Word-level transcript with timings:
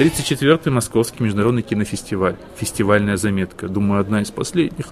34-й 0.00 0.70
Московский 0.70 1.22
международный 1.22 1.60
кинофестиваль. 1.60 2.36
Фестивальная 2.56 3.18
заметка. 3.18 3.68
Думаю, 3.68 4.00
одна 4.00 4.22
из 4.22 4.30
последних. 4.30 4.86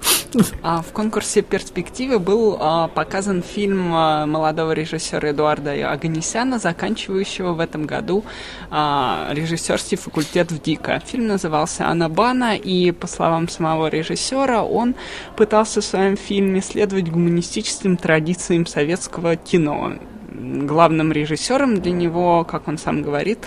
А 0.62 0.82
в 0.82 0.92
конкурсе 0.92 1.40
«Перспективы» 1.40 2.18
был 2.18 2.58
а, 2.60 2.88
показан 2.88 3.42
фильм 3.42 3.94
а, 3.94 4.26
молодого 4.26 4.72
режиссера 4.72 5.30
Эдуарда 5.30 5.90
Аганесяна, 5.90 6.58
заканчивающего 6.58 7.54
в 7.54 7.60
этом 7.60 7.86
году 7.86 8.22
а, 8.70 9.30
режиссерский 9.30 9.96
факультет 9.96 10.52
в 10.52 10.60
ДИКа. 10.60 11.00
Фильм 11.06 11.28
назывался 11.28 11.88
«Анабана», 11.88 12.54
и, 12.54 12.90
по 12.90 13.06
словам 13.06 13.48
самого 13.48 13.86
режиссера, 13.86 14.62
он 14.62 14.94
пытался 15.36 15.80
в 15.80 15.84
своем 15.86 16.18
фильме 16.18 16.60
следовать 16.60 17.10
гуманистическим 17.10 17.96
традициям 17.96 18.66
советского 18.66 19.36
кино 19.36 19.94
главным 20.28 21.12
режиссером 21.12 21.80
для 21.80 21.92
него, 21.92 22.44
как 22.44 22.68
он 22.68 22.78
сам 22.78 23.02
говорит, 23.02 23.38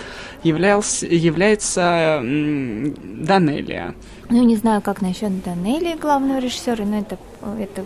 являлся, 0.42 1.06
является 1.06 2.20
Данелия. 2.22 3.94
Ну, 4.28 4.42
не 4.44 4.56
знаю, 4.56 4.80
как 4.82 5.02
насчет 5.02 5.42
Данелии, 5.44 5.96
главного 5.96 6.38
режиссера, 6.38 6.84
но 6.84 6.98
это, 6.98 7.18
это 7.58 7.84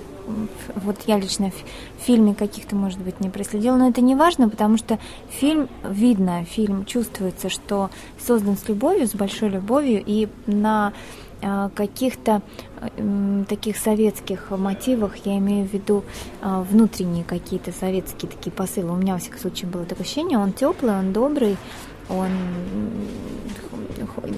вот 0.74 0.96
я 1.06 1.19
лично 1.19 1.50
в 1.50 2.05
фильме 2.05 2.34
каких-то, 2.34 2.74
может 2.77 3.00
быть, 3.00 3.20
не 3.20 3.30
проследила, 3.30 3.77
но 3.77 3.88
это 3.88 4.00
не 4.00 4.14
важно, 4.14 4.48
потому 4.48 4.77
что 4.77 4.98
фильм 5.28 5.69
видно, 5.88 6.44
фильм 6.44 6.84
чувствуется, 6.84 7.48
что 7.48 7.91
создан 8.24 8.56
с 8.56 8.69
любовью, 8.69 9.06
с 9.06 9.14
большой 9.14 9.50
любовью, 9.50 10.02
и 10.05 10.28
на 10.47 10.92
каких-то 11.74 12.42
таких 13.48 13.77
советских 13.77 14.50
мотивах, 14.50 15.16
я 15.24 15.38
имею 15.38 15.66
в 15.66 15.72
виду 15.72 16.05
а, 16.41 16.62
внутренние 16.62 17.24
какие-то 17.24 17.72
советские 17.72 18.30
такие 18.30 18.50
посылы. 18.50 18.92
У 18.92 18.97
меня, 18.97 19.14
во 19.14 19.19
всяком 19.19 19.41
случае, 19.41 19.70
было 19.70 19.84
такое 19.84 20.05
ощущение, 20.05 20.38
он 20.38 20.52
теплый, 20.52 20.98
он 20.98 21.12
добрый, 21.12 21.56
он, 22.08 22.30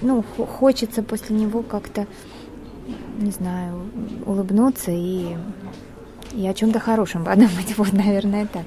ну, 0.03 0.23
хочется 0.23 1.03
после 1.03 1.37
него 1.37 1.63
как-то, 1.63 2.07
не 3.19 3.31
знаю, 3.31 3.91
улыбнуться 4.27 4.91
и 4.91 5.37
и 6.35 6.47
о 6.47 6.55
чем-то 6.55 6.79
хорошем 6.79 7.25
подумать. 7.25 7.75
Вот, 7.77 7.93
наверное, 7.93 8.47
так. 8.47 8.65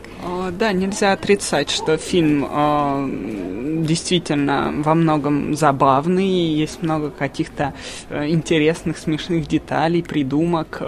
Да, 0.57 0.73
нельзя 0.73 1.11
отрицать, 1.11 1.69
что 1.69 1.97
фильм 1.97 2.45
э, 2.45 3.60
действительно 3.85 4.73
во 4.77 4.95
многом 4.95 5.55
забавный, 5.55 6.27
есть 6.27 6.81
много 6.81 7.09
каких-то 7.09 7.73
э, 8.09 8.29
интересных, 8.29 8.97
смешных 8.97 9.47
деталей, 9.47 10.03
придумок. 10.03 10.81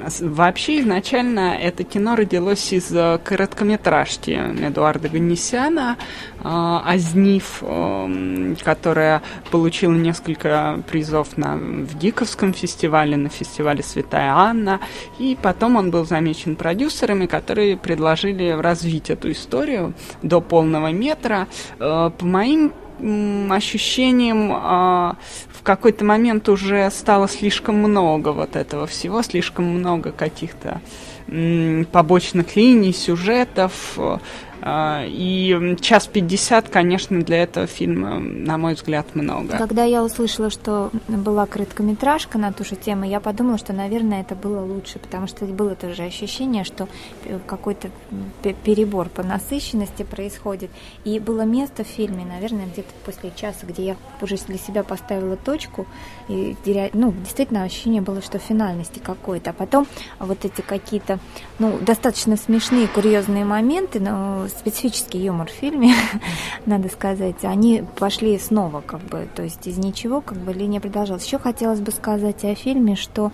Э, 0.00 0.08
Вообще, 0.20 0.80
изначально 0.80 1.56
это 1.60 1.84
кино 1.84 2.16
родилось 2.16 2.72
из 2.72 2.92
э, 2.92 3.18
короткометражки 3.22 4.30
Эдуарда 4.30 5.08
Ганнисяна 5.08 5.96
«Азнив», 6.42 7.62
эм, 7.62 8.56
которая 8.64 9.22
получила 9.50 9.92
несколько 9.92 10.82
призов 10.90 11.36
на, 11.36 11.56
в 11.56 11.98
Диковском 11.98 12.54
фестивале, 12.54 13.16
на 13.16 13.28
фестивале 13.28 13.82
«Святая 13.82 14.32
Анна», 14.32 14.80
и 15.18 15.36
потом 15.40 15.76
он 15.76 15.90
был 15.90 16.06
замечен 16.06 16.56
продюсерами, 16.56 17.26
которые 17.26 17.76
предложили 17.76 18.50
развить 18.50 19.10
эту 19.10 19.32
историю 19.32 19.92
до 20.22 20.40
полного 20.40 20.92
метра. 20.92 21.46
Э, 21.78 22.10
по 22.16 22.24
моим 22.24 22.72
ощущением 23.50 24.52
а, 24.54 25.16
в 25.48 25.62
какой-то 25.62 26.04
момент 26.04 26.48
уже 26.48 26.90
стало 26.90 27.28
слишком 27.28 27.76
много 27.76 28.30
вот 28.30 28.56
этого 28.56 28.86
всего, 28.86 29.22
слишком 29.22 29.64
много 29.64 30.12
каких-то 30.12 30.80
побочных 31.92 32.56
линий, 32.56 32.92
сюжетов, 32.92 33.96
и 34.64 35.76
час 35.80 36.06
пятьдесят, 36.06 36.68
конечно, 36.68 37.20
для 37.22 37.42
этого 37.42 37.66
фильма, 37.66 38.18
на 38.18 38.58
мой 38.58 38.74
взгляд, 38.74 39.14
много. 39.14 39.56
Когда 39.56 39.84
я 39.84 40.04
услышала, 40.04 40.50
что 40.50 40.90
была 41.08 41.46
короткометражка 41.46 42.38
на 42.38 42.52
ту 42.52 42.64
же 42.64 42.76
тему, 42.76 43.04
я 43.04 43.20
подумала, 43.20 43.58
что, 43.58 43.72
наверное, 43.72 44.20
это 44.20 44.34
было 44.34 44.64
лучше, 44.64 44.98
потому 44.98 45.26
что 45.26 45.44
было 45.46 45.74
тоже 45.74 46.02
ощущение, 46.02 46.64
что 46.64 46.88
какой-то 47.46 47.90
перебор 48.64 49.08
по 49.08 49.22
насыщенности 49.22 50.02
происходит. 50.02 50.70
И 51.04 51.18
было 51.18 51.42
место 51.42 51.84
в 51.84 51.86
фильме, 51.86 52.24
наверное, 52.24 52.66
где-то 52.66 52.90
после 53.04 53.32
часа, 53.34 53.66
где 53.66 53.84
я 53.84 53.96
уже 54.20 54.36
для 54.36 54.58
себя 54.58 54.82
поставила 54.82 55.36
точку, 55.36 55.86
и 56.28 56.56
ну, 56.92 57.12
действительно 57.12 57.62
ощущение 57.62 58.02
было, 58.02 58.22
что 58.22 58.38
финальности 58.38 58.98
какой-то. 58.98 59.50
А 59.50 59.52
потом 59.52 59.86
вот 60.18 60.44
эти 60.44 60.60
какие-то, 60.60 61.18
ну, 61.58 61.78
достаточно 61.80 62.36
смешные, 62.36 62.88
курьезные 62.88 63.44
моменты, 63.44 64.00
но 64.00 64.46
специфический 64.58 65.18
юмор 65.18 65.48
в 65.48 65.54
фильме, 65.54 65.94
надо 66.66 66.88
сказать. 66.88 67.44
Они 67.44 67.84
пошли 67.98 68.38
снова, 68.38 68.80
как 68.80 69.00
бы, 69.00 69.28
то 69.34 69.42
есть 69.42 69.66
из 69.66 69.78
ничего, 69.78 70.20
как 70.20 70.38
бы 70.38 70.52
линия 70.52 70.80
продолжалась. 70.80 71.24
Еще 71.24 71.38
хотелось 71.38 71.80
бы 71.80 71.90
сказать 71.92 72.44
о 72.44 72.54
фильме, 72.54 72.96
что 72.96 73.32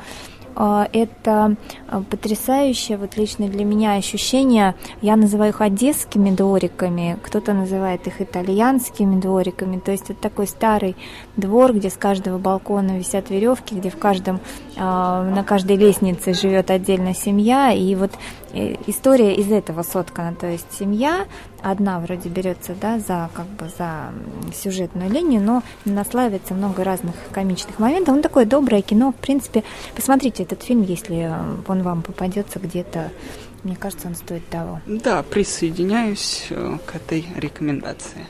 а, 0.59 0.89
это 0.95 1.55
а, 1.87 2.01
потрясающее, 2.01 2.97
вот 2.97 3.19
лично 3.19 3.47
для 3.47 3.63
меня 3.63 3.93
ощущение, 3.97 4.75
я 5.03 5.17
называю 5.17 5.53
их 5.53 5.61
одесскими 5.61 6.31
двориками, 6.31 7.19
кто-то 7.23 7.53
называет 7.53 8.07
их 8.07 8.23
итальянскими 8.23 9.21
двориками, 9.21 9.79
то 9.79 9.93
есть 9.93 10.09
вот 10.09 10.19
такой 10.19 10.47
старый 10.47 10.97
двор, 11.37 11.75
где 11.75 11.91
с 11.91 11.97
каждого 11.99 12.39
балкона 12.39 12.97
висят 12.97 13.29
веревки, 13.29 13.75
где 13.75 13.91
в 13.91 13.99
каждом, 13.99 14.41
а, 14.79 15.25
на 15.25 15.45
каждой 15.45 15.77
лестнице 15.77 16.33
живет 16.33 16.71
отдельно 16.71 17.15
семья, 17.15 17.73
и 17.73 17.95
вот 17.95 18.13
э, 18.46 18.46
история 18.87 19.35
из 19.35 19.51
этого 19.51 19.83
соткана, 19.83 20.35
то 20.35 20.47
есть 20.47 20.67
семья 20.73 21.27
одна 21.63 22.01
вроде 22.01 22.29
берется, 22.29 22.75
да, 22.81 22.99
за 22.99 23.31
как 23.35 23.47
бы 23.47 23.69
за 23.77 24.13
сюжетную 24.55 25.11
линию, 25.11 25.41
но 25.41 25.63
наслаивается 25.85 26.55
много 26.55 26.85
разных 26.85 27.15
комичных 27.33 27.79
моментов. 27.79 28.15
Он 28.15 28.23
такое 28.23 28.45
доброе 28.45 28.83
кино, 28.83 29.13
в 29.13 29.17
принципе, 29.17 29.65
посмотрите 29.95 30.43
этот 30.43 30.63
фильм, 30.63 30.83
если 30.83 31.31
он 31.67 31.83
вам 31.83 32.03
попадется 32.03 32.59
где-то 32.59 33.11
мне 33.63 33.75
кажется, 33.75 34.07
он 34.07 34.15
стоит 34.15 34.47
того. 34.49 34.81
Да, 34.87 35.25
присоединяюсь 35.25 36.47
э, 36.51 36.79
к 36.87 36.95
этой 36.95 37.27
рекомендации. 37.35 38.25